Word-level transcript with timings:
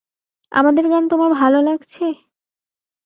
আমাদের 0.51 0.85
গান 0.89 1.03
তোমার 1.07 1.31
ভালো 1.33 1.59
লাগছে? 1.61 2.05